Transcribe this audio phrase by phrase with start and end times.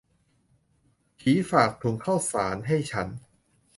[1.19, 3.07] ผีฝากถุงข้าวสารให้ฉัน